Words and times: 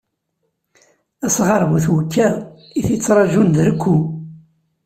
Asɣar 1.25 1.63
bu 1.69 1.77
twekka, 1.85 2.27
i 2.79 2.81
t-ittṛaǧun 2.87 3.47
d 3.55 3.57
rekku. 3.67 3.97